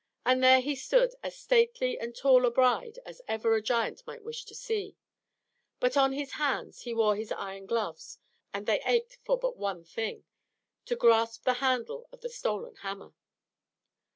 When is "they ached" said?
8.65-9.19